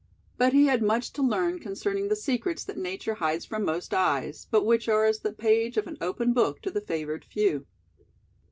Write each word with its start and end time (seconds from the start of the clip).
But 0.35 0.53
he 0.53 0.65
had 0.65 0.81
much 0.81 1.13
to 1.13 1.21
learn 1.21 1.59
concerning 1.59 2.07
the 2.07 2.15
secrets 2.15 2.63
that 2.63 2.75
Nature 2.75 3.13
hides 3.13 3.45
from 3.45 3.63
most 3.63 3.93
eyes, 3.93 4.47
but 4.49 4.65
which 4.65 4.89
are 4.89 5.05
as 5.05 5.19
the 5.19 5.31
page 5.31 5.77
of 5.77 5.85
an 5.85 5.99
open 6.01 6.33
book 6.33 6.59
to 6.63 6.71
the 6.71 6.81
favored 6.81 7.23
few. 7.23 7.67